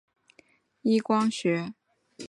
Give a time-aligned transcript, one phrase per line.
[0.01, 0.03] 中
[0.81, 1.73] 一光学。